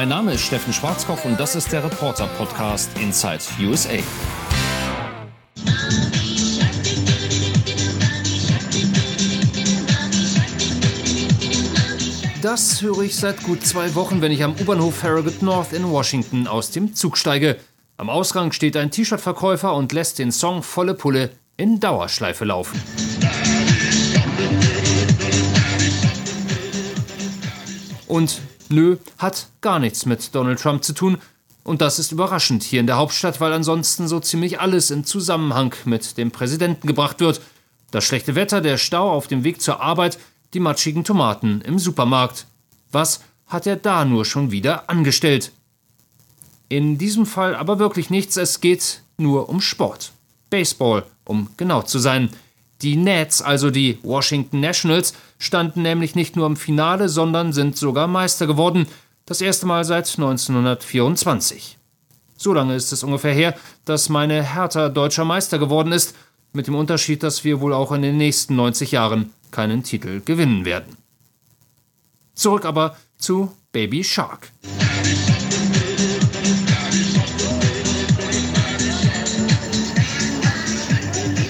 Mein 0.00 0.08
Name 0.08 0.32
ist 0.32 0.40
Steffen 0.40 0.72
Schwarzkopf 0.72 1.26
und 1.26 1.38
das 1.38 1.54
ist 1.54 1.70
der 1.72 1.84
Reporter-Podcast 1.84 2.88
Inside 2.98 3.40
USA. 3.60 3.98
Das 12.40 12.80
höre 12.80 13.02
ich 13.02 13.14
seit 13.14 13.42
gut 13.42 13.66
zwei 13.66 13.94
Wochen, 13.94 14.22
wenn 14.22 14.32
ich 14.32 14.42
am 14.42 14.54
U-Bahnhof 14.58 14.96
Farragut 14.96 15.42
North 15.42 15.74
in 15.74 15.86
Washington 15.86 16.46
aus 16.46 16.70
dem 16.70 16.94
Zug 16.94 17.18
steige. 17.18 17.58
Am 17.98 18.08
Ausgang 18.08 18.52
steht 18.52 18.78
ein 18.78 18.90
T-Shirt-Verkäufer 18.90 19.74
und 19.74 19.92
lässt 19.92 20.18
den 20.18 20.32
Song 20.32 20.62
volle 20.62 20.94
Pulle 20.94 21.28
in 21.58 21.78
Dauerschleife 21.78 22.46
laufen. 22.46 22.80
Und 28.08 28.40
nö, 28.70 28.96
hat 29.18 29.48
gar 29.60 29.78
nichts 29.78 30.06
mit 30.06 30.34
Donald 30.34 30.60
Trump 30.60 30.84
zu 30.84 30.92
tun. 30.92 31.18
Und 31.62 31.80
das 31.80 31.98
ist 31.98 32.12
überraschend 32.12 32.62
hier 32.62 32.80
in 32.80 32.86
der 32.86 32.96
Hauptstadt, 32.96 33.40
weil 33.40 33.52
ansonsten 33.52 34.08
so 34.08 34.18
ziemlich 34.20 34.60
alles 34.60 34.90
in 34.90 35.04
Zusammenhang 35.04 35.74
mit 35.84 36.16
dem 36.16 36.30
Präsidenten 36.30 36.86
gebracht 36.86 37.20
wird. 37.20 37.40
Das 37.90 38.04
schlechte 38.04 38.34
Wetter, 38.34 38.60
der 38.60 38.78
Stau 38.78 39.10
auf 39.10 39.26
dem 39.26 39.44
Weg 39.44 39.60
zur 39.60 39.80
Arbeit, 39.80 40.18
die 40.54 40.60
matschigen 40.60 41.04
Tomaten 41.04 41.60
im 41.60 41.78
Supermarkt. 41.78 42.46
Was 42.92 43.20
hat 43.46 43.66
er 43.66 43.76
da 43.76 44.04
nur 44.04 44.24
schon 44.24 44.50
wieder 44.50 44.88
angestellt? 44.88 45.52
In 46.68 46.98
diesem 46.98 47.26
Fall 47.26 47.54
aber 47.54 47.78
wirklich 47.78 48.10
nichts, 48.10 48.36
es 48.36 48.60
geht 48.60 49.02
nur 49.18 49.48
um 49.48 49.60
Sport. 49.60 50.12
Baseball, 50.50 51.04
um 51.24 51.50
genau 51.56 51.82
zu 51.82 51.98
sein. 51.98 52.30
Die 52.82 52.96
Nets, 52.96 53.42
also 53.42 53.70
die 53.70 53.98
Washington 54.02 54.60
Nationals, 54.60 55.14
standen 55.40 55.82
nämlich 55.82 56.14
nicht 56.14 56.36
nur 56.36 56.46
im 56.46 56.54
Finale, 56.54 57.08
sondern 57.08 57.52
sind 57.52 57.76
sogar 57.76 58.06
Meister 58.06 58.46
geworden. 58.46 58.86
Das 59.26 59.40
erste 59.40 59.66
Mal 59.66 59.84
seit 59.84 60.06
1924. 60.06 61.78
So 62.36 62.52
lange 62.52 62.76
ist 62.76 62.92
es 62.92 63.02
ungefähr 63.02 63.34
her, 63.34 63.56
dass 63.84 64.08
meine 64.08 64.54
Hertha 64.54 64.88
deutscher 64.88 65.24
Meister 65.24 65.58
geworden 65.58 65.92
ist, 65.92 66.14
mit 66.52 66.66
dem 66.66 66.74
Unterschied, 66.74 67.22
dass 67.22 67.44
wir 67.44 67.60
wohl 67.60 67.72
auch 67.72 67.92
in 67.92 68.02
den 68.02 68.16
nächsten 68.16 68.56
90 68.56 68.92
Jahren 68.92 69.32
keinen 69.50 69.82
Titel 69.82 70.20
gewinnen 70.24 70.64
werden. 70.64 70.96
Zurück 72.34 72.64
aber 72.64 72.96
zu 73.18 73.52
Baby 73.72 74.04
Shark. 74.04 74.50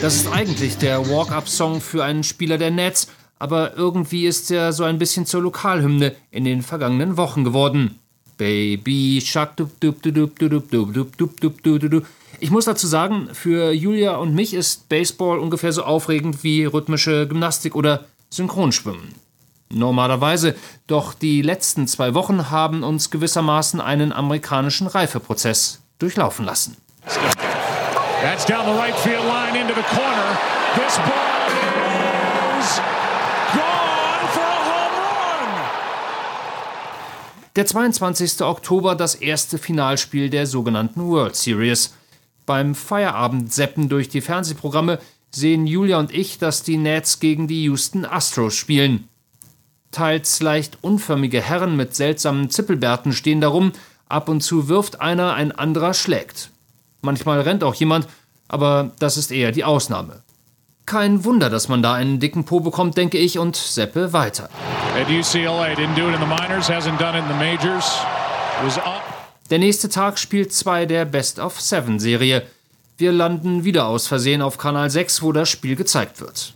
Das 0.01 0.17
ist 0.17 0.29
eigentlich 0.33 0.79
der 0.79 1.09
Walk-up-Song 1.11 1.81
für 1.81 2.05
einen 2.05 2.25
Spieler 2.25 2.57
der 2.57 2.71
Nets, 2.71 3.09
aber 3.41 3.75
irgendwie 3.75 4.27
ist 4.27 4.51
er 4.51 4.73
so 4.73 4.85
ein 4.85 4.99
bisschen 4.99 5.27
zur 5.27 5.43
Lokalhymne 5.43 6.15
in 6.31 6.45
den 6.45 6.63
vergangenen 6.63 7.17
Wochen 7.17 7.43
geworden. 7.43 7.99
Baby 8.37 9.23
Shark. 9.25 9.55
Ich 12.39 12.51
muss 12.51 12.65
dazu 12.67 12.87
sagen, 12.87 13.29
für 13.33 13.73
Julia 13.73 14.17
und 14.17 14.35
mich 14.35 14.55
ist 14.55 14.89
Baseball 14.89 15.39
ungefähr 15.39 15.73
so 15.73 15.83
aufregend 15.83 16.45
wie 16.45 16.65
rhythmische 16.65 17.27
Gymnastik 17.27 17.75
oder 17.75 18.05
Synchronschwimmen. 18.29 19.15
Normalerweise, 19.71 20.55
doch 20.87 21.15
die 21.15 21.41
letzten 21.43 21.87
zwei 21.87 22.15
Wochen 22.15 22.51
haben 22.51 22.83
uns 22.83 23.11
gewissermaßen 23.11 23.81
einen 23.81 24.13
amerikanischen 24.13 24.87
Reifeprozess 24.87 25.81
durchlaufen 25.99 26.45
lassen. 26.45 26.77
That's 28.23 28.45
down 28.45 28.67
the 28.67 28.79
right 28.79 28.95
field 28.97 29.25
line 29.25 29.59
into 29.59 29.75
the 29.75 29.83
corner. 29.83 30.39
This 30.77 30.97
ball 30.99 31.49
is 32.61 33.00
Der 37.57 37.67
22. 37.67 38.43
Oktober 38.43 38.95
das 38.95 39.17
erste 39.17 39.59
Finalspiel 39.59 40.31
der 40.31 40.47
sogenannten 40.47 41.07
World 41.09 41.35
Series. 41.35 41.93
Beim 42.47 42.75
Feierabendseppen 42.75 43.89
durch 43.89 44.09
die 44.09 44.21
Fernsehprogramme 44.21 44.99
sehen 45.31 45.67
Julia 45.67 45.99
und 45.99 46.15
ich, 46.15 46.39
dass 46.39 46.63
die 46.63 46.77
Nets 46.77 47.21
gegen 47.21 47.49
die 47.49 47.65
Houston 47.65 48.05
Astros 48.05 48.55
spielen. 48.55 49.09
Teils 49.91 50.41
leicht 50.41 50.79
unförmige 50.83 51.43
Herren 51.43 51.77
mit 51.77 51.95
seltsamen 51.95 52.51
Zippelbärten 52.51 53.13
stehen 53.13 53.41
darum, 53.41 53.73
ab 54.09 54.29
und 54.29 54.43
zu 54.43 54.69
wirft 54.69 55.01
einer, 55.01 55.35
ein 55.35 55.53
anderer 55.53 55.93
schlägt. 55.93 56.51
Manchmal 57.03 57.41
rennt 57.41 57.65
auch 57.65 57.75
jemand, 57.75 58.07
aber 58.49 58.93
das 59.01 59.17
ist 59.17 59.33
eher 59.33 59.53
die 59.53 59.65
Ausnahme. 59.65 60.23
Kein 60.91 61.25
Wunder, 61.25 61.51
dass 61.51 61.69
man 61.69 61.85
da 61.85 61.95
einen 61.95 62.19
dicken 62.19 62.45
Po 62.45 62.59
bekommt, 62.59 62.97
denke 62.97 63.17
ich, 63.17 63.39
und 63.39 63.55
seppe 63.55 64.13
weiter. 64.13 64.51
Der 69.51 69.61
nächste 69.61 69.89
Tag 69.89 70.19
spielt 70.19 70.53
zwei 70.53 70.87
der 70.87 71.05
Best 71.05 71.39
of 71.39 71.61
Seven 71.61 72.01
Serie. 72.01 72.43
Wir 72.99 73.13
landen 73.13 73.63
wieder 73.63 73.87
aus 73.87 74.09
Versehen 74.09 74.43
auf 74.43 74.59
Kanal 74.59 74.91
6, 74.91 75.23
wo 75.23 75.31
das 75.31 75.49
Spiel 75.49 75.77
gezeigt 75.77 76.21
wird. 76.21 76.55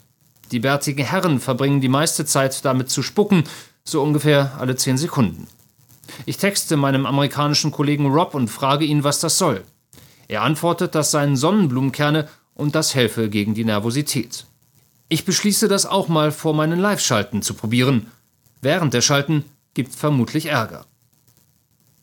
Die 0.51 0.59
bärtigen 0.59 1.05
Herren 1.05 1.39
verbringen 1.39 1.81
die 1.81 1.89
meiste 1.89 2.27
Zeit 2.27 2.65
damit 2.65 2.91
zu 2.91 3.05
spucken, 3.05 3.45
so 3.85 4.03
ungefähr 4.03 4.51
alle 4.59 4.75
10 4.75 4.99
Sekunden. 4.99 5.47
Ich 6.27 6.39
texte 6.39 6.77
meinem 6.77 7.07
amerikanischen 7.07 7.71
Kollegen 7.71 8.11
Rob 8.13 8.35
und 8.35 8.49
frage 8.49 8.85
ihn, 8.85 9.05
was 9.05 9.21
das 9.21 9.39
soll. 9.39 9.63
Er 10.27 10.43
antwortet, 10.43 10.97
das 10.97 11.13
seien 11.13 11.37
Sonnenblumenkerne 11.37 12.29
und 12.55 12.75
das 12.75 12.95
helfe 12.95 13.29
gegen 13.29 13.55
die 13.55 13.65
Nervosität. 13.65 14.47
Ich 15.09 15.25
beschließe, 15.25 15.69
das 15.69 15.87
auch 15.87 16.09
mal 16.09 16.33
vor 16.33 16.55
meinen 16.55 16.79
Live-Schalten 16.79 17.43
zu 17.43 17.55
probieren. 17.55 18.11
Während 18.63 18.95
der 18.95 19.03
Schalten 19.03 19.45
gibt 19.75 19.95
vermutlich 19.95 20.47
Ärger. 20.47 20.87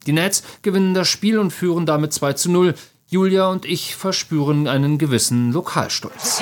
Die 0.05 0.13
Nets 0.13 0.43
gewinnen 0.61 0.93
das 0.93 1.07
Spiel 1.07 1.39
und 1.39 1.51
führen 1.51 1.85
damit 1.85 2.13
2 2.13 2.33
zu 2.33 2.51
0. 2.51 2.75
Julia 3.07 3.47
und 3.47 3.65
ich 3.65 3.95
verspüren 3.95 4.67
einen 4.67 4.97
gewissen 4.97 5.51
Lokalstolz. 5.51 6.41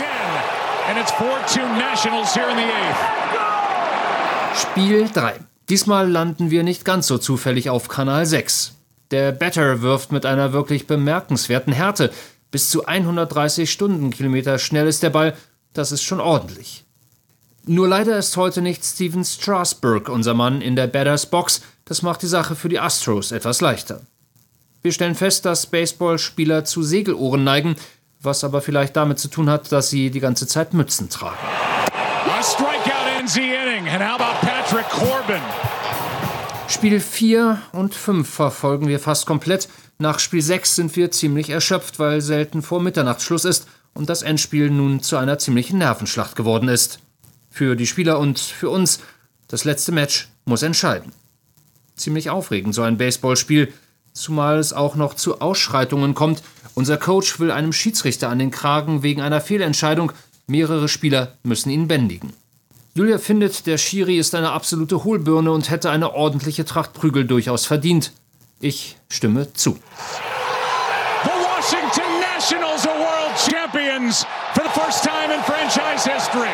Spiel 4.55 5.09
3. 5.13 5.39
Diesmal 5.69 6.09
landen 6.09 6.51
wir 6.51 6.63
nicht 6.63 6.83
ganz 6.85 7.07
so 7.07 7.17
zufällig 7.17 7.69
auf 7.69 7.87
Kanal 7.87 8.25
6. 8.25 8.75
Der 9.11 9.31
Batter 9.31 9.81
wirft 9.81 10.11
mit 10.11 10.25
einer 10.25 10.53
wirklich 10.53 10.87
bemerkenswerten 10.87 11.73
Härte. 11.73 12.11
Bis 12.51 12.69
zu 12.69 12.85
130 12.85 13.71
Stundenkilometer 13.71 14.57
schnell 14.57 14.87
ist 14.87 15.03
der 15.03 15.11
Ball, 15.11 15.35
das 15.73 15.91
ist 15.91 16.03
schon 16.03 16.19
ordentlich. 16.19 16.85
Nur 17.65 17.87
leider 17.87 18.17
ist 18.17 18.35
heute 18.37 18.61
nicht 18.61 18.83
Steven 18.83 19.23
Strasburg 19.23 20.09
unser 20.09 20.33
Mann 20.33 20.61
in 20.61 20.75
der 20.75 20.87
Batters 20.87 21.27
Box, 21.27 21.61
das 21.85 22.01
macht 22.01 22.23
die 22.23 22.27
Sache 22.27 22.55
für 22.55 22.69
die 22.69 22.79
Astros 22.79 23.31
etwas 23.31 23.61
leichter. 23.61 24.01
Wir 24.81 24.91
stellen 24.91 25.15
fest, 25.15 25.45
dass 25.45 25.67
Baseballspieler 25.67 26.65
zu 26.65 26.81
Segelohren 26.81 27.43
neigen, 27.43 27.75
was 28.21 28.43
aber 28.43 28.61
vielleicht 28.61 28.95
damit 28.95 29.19
zu 29.19 29.27
tun 29.27 29.49
hat, 29.49 29.71
dass 29.71 29.89
sie 29.89 30.09
die 30.09 30.19
ganze 30.19 30.47
Zeit 30.47 30.73
Mützen 30.73 31.09
tragen. 31.09 31.37
Spiel 36.67 36.99
4 36.99 37.61
und 37.73 37.93
5 37.93 38.29
verfolgen 38.29 38.87
wir 38.87 38.99
fast 38.99 39.25
komplett. 39.25 39.67
Nach 40.01 40.19
Spiel 40.19 40.41
6 40.41 40.77
sind 40.77 40.95
wir 40.95 41.11
ziemlich 41.11 41.49
erschöpft, 41.49 41.99
weil 41.99 42.21
selten 42.21 42.61
vor 42.61 42.81
Mitternacht 42.81 43.21
Schluss 43.21 43.43
ist 43.43 43.67
und 43.93 44.07
das 44.07 44.21
Endspiel 44.21 44.69
nun 44.69 45.03
zu 45.03 45.17
einer 45.17 45.39
ziemlichen 45.39 45.77
Nervenschlacht 45.77 46.37
geworden 46.37 46.69
ist. 46.69 46.99
Für 47.51 47.75
die 47.75 47.85
Spieler 47.85 48.17
und 48.17 48.39
für 48.39 48.69
uns, 48.69 49.01
das 49.49 49.65
letzte 49.65 49.91
Match 49.91 50.29
muss 50.45 50.63
entscheiden. 50.63 51.11
Ziemlich 51.97 52.29
aufregend 52.29 52.73
so 52.73 52.81
ein 52.81 52.97
Baseballspiel, 52.97 53.73
zumal 54.13 54.57
es 54.59 54.71
auch 54.71 54.95
noch 54.95 55.15
zu 55.15 55.41
Ausschreitungen 55.41 56.13
kommt. 56.13 56.43
Unser 56.75 56.95
Coach 56.95 57.41
will 57.41 57.51
einem 57.51 57.73
Schiedsrichter 57.73 58.29
an 58.29 58.39
den 58.39 58.51
Kragen 58.51 59.03
wegen 59.03 59.19
einer 59.19 59.41
Fehlentscheidung, 59.41 60.13
mehrere 60.47 60.87
Spieler 60.87 61.33
müssen 61.43 61.71
ihn 61.71 61.89
bändigen. 61.89 62.31
Julia 62.93 63.17
findet, 63.17 63.67
der 63.67 63.77
Schiri 63.77 64.17
ist 64.17 64.33
eine 64.33 64.51
absolute 64.51 65.03
Hohlbirne 65.03 65.51
und 65.51 65.69
hätte 65.69 65.89
eine 65.89 66.13
ordentliche 66.13 66.63
Tracht 66.63 66.93
Prügel 66.93 67.25
durchaus 67.25 67.65
verdient. 67.65 68.13
Ich 68.61 68.97
stimme 69.07 69.53
zu. 69.53 69.77
The 71.23 71.29
Washington 71.29 72.19
Nationals 72.19 72.85
are 72.85 72.99
world 72.99 73.37
champions 73.37 74.25
for 74.53 74.63
the 74.63 74.79
first 74.79 75.01
time 75.01 75.33
in 75.33 75.41
franchise 75.43 76.09
history. 76.09 76.49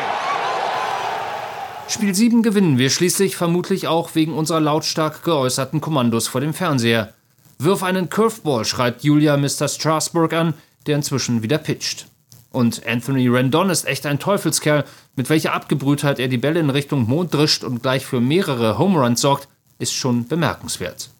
Spiel 1.88 2.14
7 2.14 2.44
gewinnen 2.44 2.78
wir 2.78 2.90
schließlich, 2.90 3.34
vermutlich 3.34 3.88
auch 3.88 4.14
wegen 4.14 4.34
unserer 4.34 4.60
lautstark 4.60 5.24
geäußerten 5.24 5.80
Kommandos 5.80 6.28
vor 6.28 6.40
dem 6.40 6.54
Fernseher. 6.54 7.12
Wirf 7.58 7.82
einen 7.82 8.08
Curveball, 8.08 8.64
schreit 8.64 9.02
Julia 9.02 9.36
Mr. 9.36 9.66
Strasburg 9.66 10.32
an, 10.32 10.54
der 10.86 10.96
inzwischen 10.96 11.42
wieder 11.42 11.58
pitcht. 11.58 12.06
Und 12.52 12.86
Anthony 12.86 13.26
Rendon 13.26 13.68
ist 13.68 13.84
echt 13.84 14.06
ein 14.06 14.20
Teufelskerl. 14.20 14.84
Mit 15.16 15.28
welcher 15.28 15.54
Abgebrühtheit 15.54 16.20
er 16.20 16.28
die 16.28 16.38
Bälle 16.38 16.60
in 16.60 16.70
Richtung 16.70 17.08
Mond 17.08 17.34
drischt 17.34 17.64
und 17.64 17.82
gleich 17.82 18.06
für 18.06 18.20
mehrere 18.20 18.78
Home 18.78 19.00
Runs 19.00 19.20
sorgt, 19.20 19.48
ist 19.78 19.92
schon 19.92 20.28
bemerkenswert. 20.28 21.10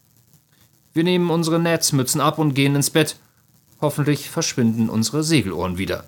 Wir 0.96 1.04
nehmen 1.04 1.28
unsere 1.28 1.58
Netzmützen 1.58 2.22
ab 2.22 2.38
und 2.38 2.54
gehen 2.54 2.74
ins 2.74 2.88
Bett. 2.88 3.16
Hoffentlich 3.82 4.30
verschwinden 4.30 4.88
unsere 4.88 5.22
Segelohren 5.22 5.76
wieder. 5.76 6.04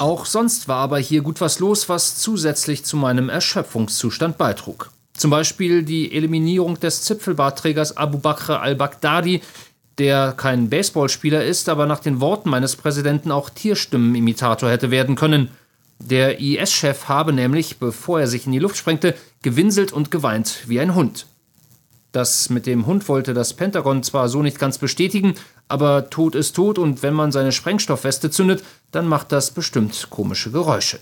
Auch 0.00 0.26
sonst 0.26 0.66
war 0.66 0.78
aber 0.78 0.98
hier 0.98 1.22
gut 1.22 1.40
was 1.40 1.60
los, 1.60 1.88
was 1.88 2.18
zusätzlich 2.18 2.84
zu 2.84 2.96
meinem 2.96 3.28
Erschöpfungszustand 3.28 4.38
beitrug. 4.38 4.90
Zum 5.12 5.30
Beispiel 5.30 5.84
die 5.84 6.12
Eliminierung 6.12 6.80
des 6.80 7.02
Zipfelbartträgers 7.02 7.96
Abu 7.96 8.18
Bakr 8.18 8.60
al-Baghdadi, 8.60 9.42
der 9.98 10.32
kein 10.36 10.68
Baseballspieler 10.68 11.44
ist, 11.44 11.68
aber 11.68 11.86
nach 11.86 12.00
den 12.00 12.20
Worten 12.20 12.50
meines 12.50 12.74
Präsidenten 12.74 13.30
auch 13.30 13.50
Tierstimmenimitator 13.50 14.68
hätte 14.68 14.90
werden 14.90 15.14
können. 15.14 15.50
Der 15.98 16.40
IS-Chef 16.40 17.08
habe 17.08 17.32
nämlich, 17.32 17.78
bevor 17.78 18.20
er 18.20 18.26
sich 18.26 18.46
in 18.46 18.52
die 18.52 18.58
Luft 18.58 18.76
sprengte, 18.76 19.14
gewinselt 19.42 19.92
und 19.92 20.10
geweint 20.10 20.64
wie 20.66 20.80
ein 20.80 20.94
Hund. 20.94 21.26
Das 22.12 22.48
mit 22.48 22.66
dem 22.66 22.86
Hund 22.86 23.08
wollte 23.08 23.34
das 23.34 23.52
Pentagon 23.52 24.02
zwar 24.02 24.28
so 24.28 24.42
nicht 24.42 24.58
ganz 24.58 24.78
bestätigen, 24.78 25.34
aber 25.66 26.08
tot 26.08 26.34
ist 26.34 26.56
tot 26.56 26.78
und 26.78 27.02
wenn 27.02 27.14
man 27.14 27.32
seine 27.32 27.52
Sprengstoffweste 27.52 28.30
zündet, 28.30 28.64
dann 28.90 29.06
macht 29.06 29.32
das 29.32 29.50
bestimmt 29.50 30.08
komische 30.08 30.50
Geräusche. 30.50 31.00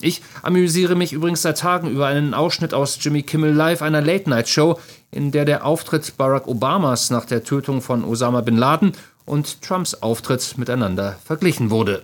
Ich 0.00 0.22
amüsiere 0.42 0.94
mich 0.94 1.12
übrigens 1.12 1.42
seit 1.42 1.58
Tagen 1.58 1.90
über 1.90 2.06
einen 2.06 2.34
Ausschnitt 2.34 2.74
aus 2.74 2.98
Jimmy 3.00 3.22
Kimmel 3.22 3.52
Live, 3.52 3.80
einer 3.80 4.02
Late-Night-Show, 4.02 4.78
in 5.10 5.32
der 5.32 5.44
der 5.44 5.64
Auftritt 5.64 6.16
Barack 6.16 6.46
Obamas 6.46 7.10
nach 7.10 7.24
der 7.24 7.42
Tötung 7.42 7.80
von 7.80 8.04
Osama 8.04 8.42
bin 8.42 8.56
Laden 8.56 8.92
und 9.24 9.62
Trumps 9.62 9.94
Auftritt 9.94 10.58
miteinander 10.58 11.18
verglichen 11.24 11.70
wurde. 11.70 12.02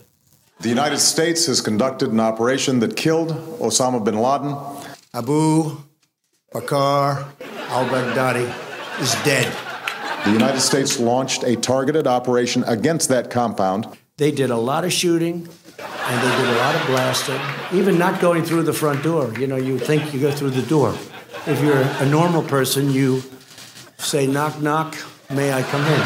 The 0.60 0.68
United 0.68 0.98
States 0.98 1.46
has 1.46 1.62
conducted 1.62 2.12
an 2.12 2.20
operation 2.20 2.80
that 2.80 2.94
killed 2.94 3.30
Osama 3.60 4.04
bin 4.04 4.20
Laden. 4.20 4.54
Abu 5.14 5.78
Bakr 6.52 7.32
al-Baghdadi 7.70 9.00
is 9.00 9.14
dead. 9.24 9.50
The 10.26 10.32
United 10.32 10.60
States 10.60 11.00
launched 11.00 11.44
a 11.44 11.56
targeted 11.56 12.06
operation 12.06 12.62
against 12.64 13.08
that 13.08 13.30
compound. 13.30 13.86
They 14.18 14.30
did 14.30 14.50
a 14.50 14.56
lot 14.58 14.84
of 14.84 14.92
shooting 14.92 15.48
and 15.78 16.22
they 16.22 16.36
did 16.36 16.54
a 16.54 16.58
lot 16.58 16.74
of 16.74 16.86
blasting, 16.88 17.40
even 17.72 17.96
not 17.96 18.20
going 18.20 18.44
through 18.44 18.64
the 18.64 18.74
front 18.74 19.02
door. 19.02 19.32
You 19.38 19.46
know, 19.46 19.56
you 19.56 19.78
think 19.78 20.12
you 20.12 20.20
go 20.20 20.30
through 20.30 20.50
the 20.50 20.68
door. 20.68 20.94
If 21.46 21.62
you're 21.62 21.80
a 21.80 22.04
normal 22.04 22.42
person, 22.42 22.90
you 22.90 23.22
say, 23.96 24.26
knock, 24.26 24.60
knock, 24.60 24.94
may 25.30 25.54
I 25.54 25.62
come 25.62 25.80
in? 25.80 26.00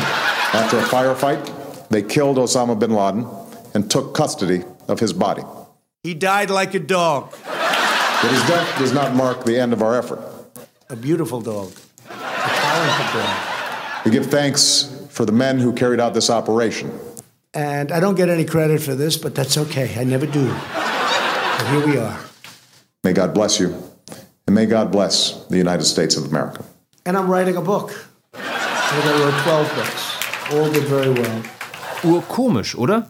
After 0.54 0.78
a 0.78 0.82
firefight, 0.82 1.88
they 1.88 2.02
killed 2.02 2.36
Osama 2.36 2.78
bin 2.78 2.92
Laden 2.92 3.43
and 3.74 3.90
took 3.90 4.14
custody 4.14 4.64
of 4.88 5.00
his 5.00 5.12
body. 5.12 5.42
He 6.02 6.14
died 6.14 6.50
like 6.50 6.74
a 6.74 6.78
dog. 6.78 7.30
But 7.30 8.30
his 8.30 8.42
death 8.46 8.78
does 8.78 8.92
not 8.92 9.14
mark 9.14 9.44
the 9.44 9.58
end 9.58 9.72
of 9.72 9.82
our 9.82 9.98
effort. 9.98 10.20
A 10.88 10.96
beautiful 10.96 11.40
dog. 11.40 11.72
A 12.08 12.14
talented 12.14 13.12
dog. 13.12 14.04
We 14.04 14.10
give 14.10 14.26
thanks 14.26 15.06
for 15.10 15.24
the 15.24 15.32
men 15.32 15.58
who 15.58 15.72
carried 15.72 16.00
out 16.00 16.14
this 16.14 16.30
operation. 16.30 16.90
And 17.52 17.92
I 17.92 18.00
don't 18.00 18.16
get 18.16 18.28
any 18.28 18.44
credit 18.44 18.82
for 18.82 18.94
this, 18.94 19.16
but 19.16 19.34
that's 19.34 19.56
okay. 19.56 19.94
I 19.98 20.04
never 20.04 20.26
do. 20.26 20.46
But 20.48 21.66
here 21.68 21.86
we 21.86 21.98
are. 21.98 22.18
May 23.04 23.12
God 23.12 23.34
bless 23.34 23.60
you, 23.60 23.74
and 24.46 24.54
may 24.54 24.66
God 24.66 24.90
bless 24.90 25.44
the 25.46 25.56
United 25.56 25.84
States 25.84 26.16
of 26.16 26.24
America. 26.24 26.64
And 27.06 27.16
I'm 27.16 27.30
writing 27.30 27.56
a 27.56 27.62
book. 27.62 27.92
I 28.34 28.90
think 28.90 29.04
I 29.06 29.12
wrote 29.20 29.42
12 29.42 29.74
books. 29.74 30.52
All 30.52 30.70
did 30.72 30.84
very 30.84 31.10
well. 31.10 31.42
Urkomisch, 32.02 32.74
oder? 32.76 33.06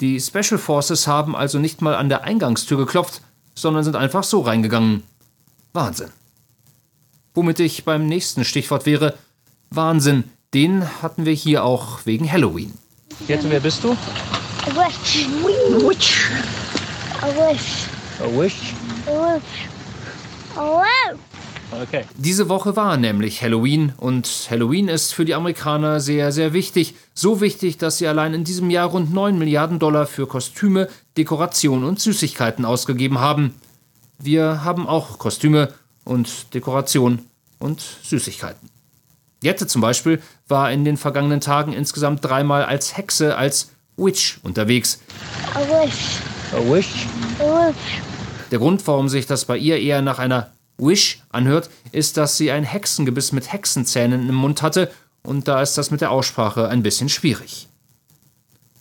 Die 0.00 0.20
Special 0.20 0.58
Forces 0.58 1.06
haben 1.06 1.36
also 1.36 1.58
nicht 1.58 1.80
mal 1.80 1.94
an 1.94 2.08
der 2.08 2.24
Eingangstür 2.24 2.78
geklopft, 2.78 3.20
sondern 3.54 3.84
sind 3.84 3.96
einfach 3.96 4.24
so 4.24 4.40
reingegangen. 4.40 5.04
Wahnsinn. 5.72 6.10
Womit 7.34 7.60
ich 7.60 7.84
beim 7.84 8.06
nächsten 8.06 8.44
Stichwort 8.44 8.86
wäre, 8.86 9.14
Wahnsinn, 9.70 10.24
den 10.52 11.02
hatten 11.02 11.24
wir 11.26 11.32
hier 11.32 11.64
auch 11.64 12.06
wegen 12.06 12.30
Halloween. 12.30 12.72
Jette, 13.26 13.50
wer 13.50 13.60
bist 13.60 13.82
du? 13.84 13.92
A 13.92 14.66
witch. 14.76 15.28
Witch. 15.86 16.30
A 17.20 17.26
witch. 17.28 17.86
A 18.20 18.26
Wish. 18.26 18.74
A 19.06 19.34
witch. 19.34 19.68
A 20.56 20.80
witch. 20.80 21.33
Okay. 21.82 22.04
Diese 22.16 22.48
Woche 22.48 22.76
war 22.76 22.96
nämlich 22.96 23.42
Halloween 23.42 23.92
und 23.96 24.28
Halloween 24.50 24.88
ist 24.88 25.12
für 25.12 25.24
die 25.24 25.34
Amerikaner 25.34 26.00
sehr, 26.00 26.32
sehr 26.32 26.52
wichtig. 26.52 26.94
So 27.14 27.40
wichtig, 27.40 27.78
dass 27.78 27.98
sie 27.98 28.06
allein 28.06 28.34
in 28.34 28.44
diesem 28.44 28.70
Jahr 28.70 28.88
rund 28.88 29.12
9 29.12 29.38
Milliarden 29.38 29.78
Dollar 29.78 30.06
für 30.06 30.26
Kostüme, 30.26 30.88
Dekoration 31.16 31.84
und 31.84 32.00
Süßigkeiten 32.00 32.64
ausgegeben 32.64 33.18
haben. 33.18 33.54
Wir 34.18 34.64
haben 34.64 34.86
auch 34.86 35.18
Kostüme 35.18 35.72
und 36.04 36.54
Dekoration 36.54 37.20
und 37.58 37.82
Süßigkeiten. 38.02 38.68
Jette 39.42 39.66
zum 39.66 39.82
Beispiel 39.82 40.22
war 40.48 40.70
in 40.72 40.84
den 40.84 40.96
vergangenen 40.96 41.40
Tagen 41.40 41.72
insgesamt 41.72 42.24
dreimal 42.24 42.64
als 42.64 42.96
Hexe, 42.96 43.36
als 43.36 43.70
Witch 43.96 44.38
unterwegs. 44.42 45.00
A 45.54 45.60
witch. 45.60 46.20
A 46.52 46.72
Wish? 46.72 47.06
A 47.40 47.68
witch. 47.68 48.00
Der 48.50 48.58
Grund, 48.58 48.86
warum 48.86 49.08
sich 49.08 49.26
das 49.26 49.44
bei 49.44 49.58
ihr 49.58 49.78
eher 49.78 50.00
nach 50.00 50.18
einer 50.18 50.53
Wish 50.78 51.22
anhört, 51.30 51.70
ist, 51.92 52.16
dass 52.16 52.36
sie 52.36 52.50
ein 52.50 52.64
Hexengebiss 52.64 53.32
mit 53.32 53.52
Hexenzähnen 53.52 54.28
im 54.28 54.34
Mund 54.34 54.62
hatte 54.62 54.90
und 55.22 55.48
da 55.48 55.62
ist 55.62 55.78
das 55.78 55.90
mit 55.90 56.00
der 56.00 56.10
Aussprache 56.10 56.68
ein 56.68 56.82
bisschen 56.82 57.08
schwierig. 57.08 57.68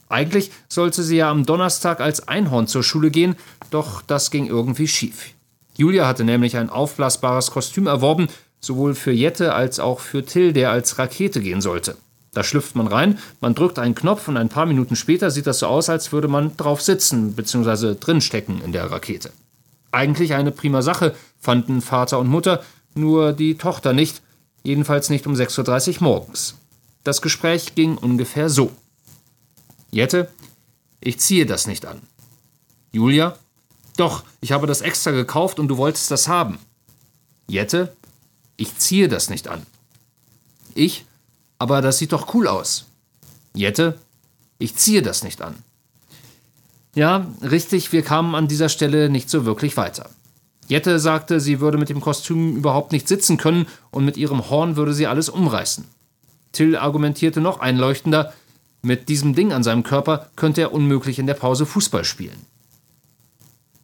Eigentlich 0.09 0.51
sollte 0.69 1.01
sie 1.01 1.17
ja 1.17 1.31
am 1.31 1.45
Donnerstag 1.45 1.99
als 1.99 2.27
Einhorn 2.27 2.67
zur 2.67 2.83
Schule 2.83 3.09
gehen, 3.09 3.35
doch 3.71 4.01
das 4.01 4.29
ging 4.29 4.45
irgendwie 4.47 4.87
schief. 4.87 5.33
Julia 5.75 6.05
hatte 6.05 6.23
nämlich 6.23 6.55
ein 6.57 6.69
aufblasbares 6.69 7.49
Kostüm 7.49 7.87
erworben, 7.87 8.27
sowohl 8.59 8.93
für 8.93 9.11
Jette 9.11 9.53
als 9.53 9.79
auch 9.79 9.99
für 9.99 10.23
Till, 10.23 10.53
der 10.53 10.69
als 10.69 10.99
Rakete 10.99 11.41
gehen 11.41 11.61
sollte. 11.61 11.97
Da 12.33 12.43
schlüpft 12.43 12.75
man 12.75 12.87
rein, 12.87 13.19
man 13.41 13.55
drückt 13.55 13.79
einen 13.79 13.95
Knopf 13.95 14.27
und 14.27 14.37
ein 14.37 14.49
paar 14.49 14.65
Minuten 14.65 14.95
später 14.95 15.31
sieht 15.31 15.47
das 15.47 15.59
so 15.59 15.67
aus, 15.67 15.89
als 15.89 16.11
würde 16.11 16.27
man 16.27 16.57
drauf 16.57 16.81
sitzen 16.81 17.33
bzw. 17.33 17.95
drinstecken 17.99 18.61
in 18.63 18.71
der 18.71 18.91
Rakete. 18.91 19.31
Eigentlich 19.91 20.33
eine 20.33 20.51
prima 20.51 20.81
Sache, 20.81 21.15
fanden 21.43 21.81
Vater 21.81 22.19
und 22.19 22.29
Mutter, 22.29 22.63
nur 22.95 23.33
die 23.33 23.55
Tochter 23.57 23.91
nicht, 23.91 24.21
jedenfalls 24.63 25.09
nicht 25.09 25.27
um 25.27 25.33
6.30 25.33 25.97
Uhr 25.97 26.03
morgens. 26.03 26.55
Das 27.03 27.21
Gespräch 27.21 27.75
ging 27.75 27.97
ungefähr 27.97 28.49
so. 28.49 28.71
Jette, 29.91 30.29
ich 31.01 31.19
ziehe 31.19 31.45
das 31.45 31.67
nicht 31.67 31.85
an. 31.85 32.01
Julia, 32.93 33.37
doch, 33.97 34.23
ich 34.39 34.53
habe 34.53 34.67
das 34.67 34.81
extra 34.81 35.11
gekauft 35.11 35.59
und 35.59 35.67
du 35.67 35.77
wolltest 35.77 36.09
das 36.11 36.29
haben. 36.29 36.59
Jette, 37.47 37.93
ich 38.55 38.77
ziehe 38.77 39.09
das 39.09 39.29
nicht 39.29 39.49
an. 39.49 39.65
Ich, 40.75 41.05
aber 41.59 41.81
das 41.81 41.97
sieht 41.97 42.13
doch 42.13 42.33
cool 42.33 42.47
aus. 42.47 42.85
Jette, 43.53 43.99
ich 44.59 44.75
ziehe 44.75 45.01
das 45.01 45.23
nicht 45.23 45.41
an. 45.41 45.55
Ja, 46.95 47.27
richtig, 47.41 47.91
wir 47.91 48.03
kamen 48.03 48.33
an 48.33 48.47
dieser 48.47 48.69
Stelle 48.69 49.09
nicht 49.09 49.29
so 49.29 49.45
wirklich 49.45 49.75
weiter. 49.75 50.09
Jette 50.67 50.99
sagte, 50.99 51.39
sie 51.39 51.59
würde 51.59 51.77
mit 51.77 51.89
dem 51.89 52.01
Kostüm 52.01 52.55
überhaupt 52.55 52.91
nicht 52.91 53.07
sitzen 53.07 53.37
können 53.37 53.67
und 53.91 54.05
mit 54.05 54.17
ihrem 54.17 54.49
Horn 54.49 54.75
würde 54.75 54.93
sie 54.93 55.07
alles 55.07 55.29
umreißen. 55.29 55.85
Till 56.51 56.75
argumentierte 56.75 57.41
noch 57.41 57.59
einleuchtender, 57.59 58.33
mit 58.81 59.09
diesem 59.09 59.33
Ding 59.33 59.53
an 59.53 59.63
seinem 59.63 59.83
Körper 59.83 60.29
könnte 60.35 60.61
er 60.61 60.73
unmöglich 60.73 61.17
in 61.17 61.27
der 61.27 61.33
Pause 61.35 61.65
Fußball 61.65 62.03
spielen. 62.03 62.45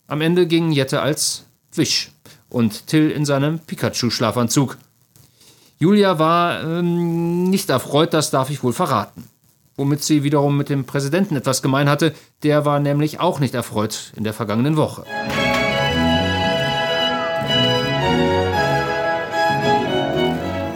Am 0.07 0.21
Ende 0.21 0.45
ging 0.45 0.71
Jette 0.71 1.01
als 1.01 1.45
Wisch 1.74 2.12
und 2.50 2.88
Till 2.88 3.09
in 3.12 3.25
seinem 3.25 3.59
Pikachu-Schlafanzug. 3.59 4.77
Julia 5.77 6.19
war 6.19 6.63
ähm, 6.63 7.50
nicht 7.50 7.69
erfreut, 7.69 8.13
das 8.13 8.31
darf 8.31 8.50
ich 8.50 8.63
wohl 8.63 8.74
verraten. 8.74 9.24
Womit 9.77 10.03
sie 10.03 10.24
wiederum 10.24 10.57
mit 10.57 10.67
dem 10.67 10.83
Präsidenten 10.83 11.38
etwas 11.38 11.62
gemein 11.62 11.88
hatte, 11.88 12.13
der 12.43 12.65
war 12.65 12.81
nämlich 12.81 13.21
auch 13.21 13.39
nicht 13.39 13.53
erfreut 13.53 14.12
in 14.17 14.25
der 14.25 14.33
vergangenen 14.33 14.75
Woche. 14.75 15.05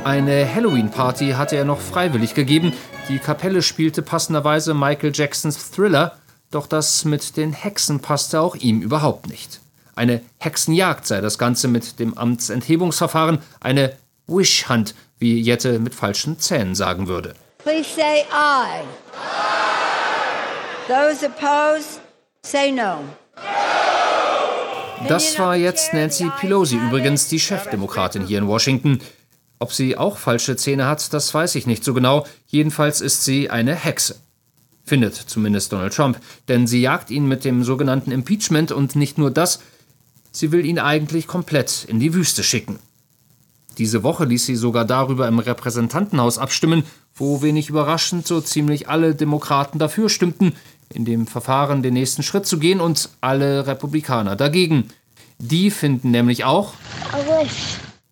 Eine 0.04 0.54
Halloween-Party 0.54 1.32
hatte 1.32 1.56
er 1.56 1.64
noch 1.64 1.80
freiwillig 1.80 2.34
gegeben. 2.34 2.74
Die 3.08 3.20
Kapelle 3.20 3.62
spielte 3.62 4.02
passenderweise 4.02 4.74
Michael 4.74 5.12
Jacksons 5.14 5.72
Thriller, 5.72 6.18
doch 6.52 6.68
das 6.68 7.06
mit 7.06 7.38
den 7.38 7.54
Hexen 7.54 8.02
passte 8.02 8.42
auch 8.42 8.56
ihm 8.56 8.82
überhaupt 8.82 9.30
nicht. 9.30 9.62
Eine 9.96 10.22
Hexenjagd 10.40 11.08
sei 11.08 11.22
das 11.22 11.38
Ganze 11.38 11.70
mit 11.70 12.00
dem 12.00 12.18
Amtsenthebungsverfahren, 12.18 13.40
eine 13.62 13.94
Wish 14.28 14.68
Hunt, 14.68 14.94
wie 15.20 15.40
Jette 15.40 15.80
mit 15.80 15.96
falschen 15.96 16.38
Zähnen 16.38 16.76
sagen 16.76 17.08
würde. 17.08 17.34
Please 17.60 17.90
say 17.96 18.26
aye. 18.34 18.84
Those 20.88 21.26
opposed, 21.26 22.02
say 22.46 22.72
no. 22.72 23.00
Das 25.08 25.40
war 25.40 25.56
jetzt 25.56 25.94
Nancy 25.94 26.30
Pelosi 26.40 26.76
übrigens, 26.76 27.30
die 27.30 27.40
Chefdemokratin 27.40 28.26
hier 28.26 28.40
in 28.40 28.48
Washington. 28.48 29.00
Ob 29.64 29.72
sie 29.72 29.98
auch 29.98 30.18
falsche 30.18 30.58
Zähne 30.58 30.88
hat, 30.88 31.14
das 31.14 31.34
weiß 31.34 31.56
ich 31.56 31.68
nicht 31.68 31.86
so 31.86 31.94
genau. 31.94 32.28
Jedenfalls 32.48 33.00
ist 33.00 33.24
sie 33.24 33.50
eine 33.50 33.74
Hexe. 33.74 34.18
Findet 34.84 35.16
zumindest 35.16 35.72
Donald 35.72 35.94
Trump, 35.94 36.20
denn 36.50 36.68
sie 36.68 36.82
jagt 36.82 37.10
ihn 37.10 37.30
mit 37.30 37.46
dem 37.46 37.64
sogenannten 37.64 38.12
Impeachment 38.12 38.74
und 38.74 38.98
nicht 38.98 39.18
nur 39.18 39.32
das, 39.32 39.62
sie 40.34 40.52
will 40.52 40.66
ihn 40.66 40.80
eigentlich 40.80 41.28
komplett 41.28 41.86
in 41.88 42.02
die 42.02 42.14
Wüste 42.14 42.44
schicken. 42.44 42.78
Diese 43.78 44.04
Woche 44.04 44.26
ließ 44.26 44.46
sie 44.46 44.58
sogar 44.58 44.84
darüber 44.84 45.30
im 45.30 45.40
Repräsentantenhaus 45.40 46.40
abstimmen, 46.40 46.84
wo 47.16 47.42
wenig 47.42 47.70
überraschend 47.70 48.28
so 48.28 48.42
ziemlich 48.42 48.90
alle 48.90 49.16
Demokraten 49.16 49.80
dafür 49.80 50.10
stimmten, 50.10 50.52
in 50.90 51.06
dem 51.06 51.26
Verfahren 51.26 51.84
den 51.84 51.94
nächsten 51.94 52.22
Schritt 52.22 52.46
zu 52.46 52.60
gehen 52.60 52.82
und 52.82 53.12
alle 53.22 53.66
Republikaner 53.66 54.36
dagegen. 54.36 54.90
Die 55.40 55.72
finden 55.72 56.12
nämlich 56.12 56.44
auch, 56.44 56.74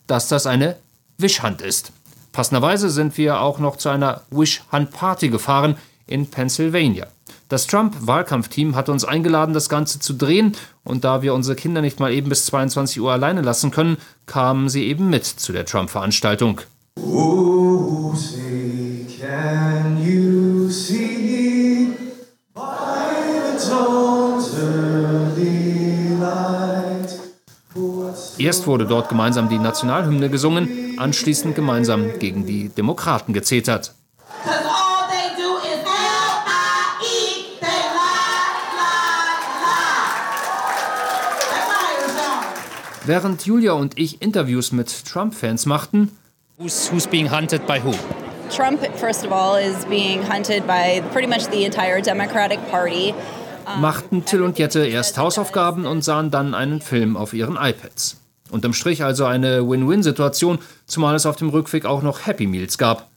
dass 0.08 0.30
das 0.30 0.46
eine 0.46 0.78
Wischhand 1.18 1.62
ist. 1.62 1.92
Passenderweise 2.32 2.90
sind 2.90 3.18
wir 3.18 3.42
auch 3.42 3.60
noch 3.60 3.76
zu 3.76 3.90
einer 3.90 4.22
Wish-Hand-Party 4.32 5.30
gefahren 5.30 5.76
in 6.08 6.28
Pennsylvania. 6.28 7.08
Das 7.50 7.68
Trump-Wahlkampfteam 7.68 8.76
hatte 8.76 8.94
uns 8.94 9.04
eingeladen, 9.04 9.54
das 9.54 9.68
Ganze 9.68 10.00
zu 10.00 10.14
drehen, 10.14 10.56
und 10.86 11.04
da 11.04 11.22
wir 11.22 11.34
unsere 11.34 11.58
Kinder 11.58 11.82
nicht 11.82 12.00
mal 12.00 12.14
eben 12.14 12.30
bis 12.30 12.46
22 12.46 13.02
Uhr 13.02 13.12
alleine 13.12 13.42
lassen 13.42 13.72
können, 13.72 13.98
kamen 14.26 14.70
sie 14.70 14.86
eben 14.86 15.10
mit 15.10 15.26
zu 15.26 15.52
der 15.52 15.66
Trump-Veranstaltung. 15.66 16.62
Oh, 16.98 18.14
say, 18.16 19.06
can 19.20 20.02
you 20.02 20.70
see 20.70 21.01
Erst 28.44 28.66
wurde 28.66 28.88
dort 28.88 29.08
gemeinsam 29.08 29.50
die 29.50 29.60
Nationalhymne 29.60 30.28
gesungen, 30.30 30.98
anschließend 30.98 31.54
gemeinsam 31.54 32.18
gegen 32.18 32.48
die 32.48 32.70
Demokraten 32.70 33.34
gezetert. 33.34 33.94
Während 43.04 43.46
Julia 43.46 43.74
und 43.74 44.00
ich 44.00 44.22
Interviews 44.24 44.72
mit 44.72 45.06
Trump-Fans 45.06 45.68
machten, 45.68 46.18
who's, 46.58 46.92
who's 46.92 47.06
being 47.06 47.30
hunted 47.30 47.68
by 47.68 47.80
who? 47.84 47.94
Trump, 48.56 48.80
first 48.98 49.24
of 49.24 49.32
all, 49.32 49.60
is 49.60 49.86
being 49.86 50.24
hunted 50.24 50.66
by 50.66 51.02
pretty 51.12 51.28
much 51.28 51.46
the 51.52 51.64
entire 51.64 52.02
Democratic 52.02 52.60
Party. 52.72 53.14
machten 53.80 54.26
Till 54.26 54.42
und 54.42 54.58
Jette 54.58 54.86
erst 54.86 55.18
Hausaufgaben 55.18 55.86
und 55.86 56.04
sahen 56.04 56.32
dann 56.32 56.54
einen 56.54 56.82
Film 56.82 57.16
auf 57.16 57.34
ihren 57.34 57.56
iPads. 57.56 58.21
Unterm 58.52 58.74
Strich 58.74 59.04
also 59.04 59.26
eine 59.26 59.68
Win-Win-Situation, 59.68 60.60
zumal 60.86 61.16
es 61.16 61.26
auf 61.26 61.38
dem 61.38 61.50
Rückweg 61.50 61.86
auch 61.86 62.04
noch 62.04 62.26
Happy 62.26 62.48
Meals 62.48 62.78
gab. 62.78 63.10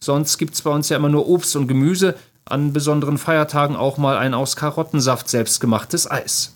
Sonst 0.00 0.38
gibt's 0.38 0.62
bei 0.62 0.70
uns 0.70 0.88
ja 0.88 0.96
immer 0.96 1.08
nur 1.08 1.28
Obst 1.28 1.54
und 1.56 1.68
Gemüse, 1.68 2.14
an 2.44 2.72
besonderen 2.72 3.18
Feiertagen 3.18 3.76
auch 3.76 3.98
mal 3.98 4.16
ein 4.16 4.34
aus 4.34 4.56
Karottensaft 4.56 5.28
selbstgemachtes 5.28 6.10
Eis. 6.10 6.54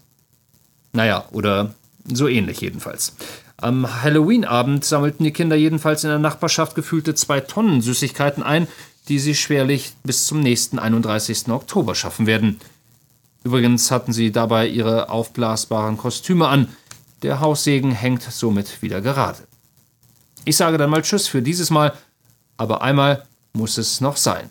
Naja, 0.92 1.24
oder 1.30 1.74
so 2.12 2.26
ähnlich 2.28 2.60
jedenfalls. 2.60 3.14
Am 3.58 4.02
Halloween-Abend 4.02 4.84
sammelten 4.84 5.24
die 5.24 5.32
Kinder 5.32 5.56
jedenfalls 5.56 6.04
in 6.04 6.10
der 6.10 6.18
Nachbarschaft 6.18 6.74
gefühlte 6.74 7.14
zwei 7.14 7.40
Tonnen 7.40 7.80
Süßigkeiten 7.80 8.42
ein, 8.42 8.66
die 9.08 9.18
sie 9.18 9.34
schwerlich 9.34 9.92
bis 10.04 10.26
zum 10.26 10.40
nächsten 10.40 10.78
31. 10.78 11.48
Oktober 11.48 11.94
schaffen 11.94 12.26
werden. 12.26 12.60
Übrigens 13.44 13.90
hatten 13.90 14.12
sie 14.12 14.32
dabei 14.32 14.66
ihre 14.66 15.08
aufblasbaren 15.08 15.96
Kostüme 15.96 16.48
an. 16.48 16.68
Der 17.22 17.40
Haussegen 17.40 17.92
hängt 17.92 18.22
somit 18.22 18.82
wieder 18.82 19.00
gerade. 19.00 19.38
Ich 20.44 20.56
sage 20.56 20.78
dann 20.78 20.90
mal 20.90 21.02
Tschüss 21.02 21.26
für 21.26 21.42
dieses 21.42 21.70
Mal, 21.70 21.92
aber 22.56 22.82
einmal 22.82 23.24
muss 23.52 23.78
es 23.78 24.00
noch 24.00 24.16
sein. 24.16 24.48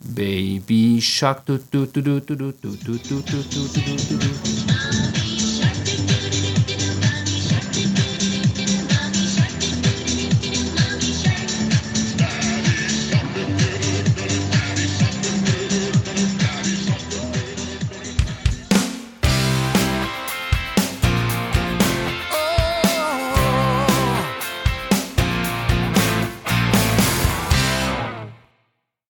Baby 0.00 1.00
Shark. 1.00 1.46
Du, 1.46 1.58
du, 1.58 1.86
du, 1.86 2.02
du, 2.02 2.20
du, 2.20 2.34
du, 2.34 2.52
du, 2.52 2.76
du, 2.76 3.22
du. 3.22 5.41